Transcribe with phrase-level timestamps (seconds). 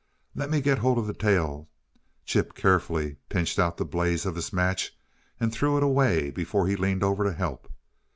[0.33, 1.69] "Let me get hold of the tail."
[2.25, 4.97] Chip carefully pinched out the blaze of his match
[5.39, 7.71] and threw it away before he leaned over to help.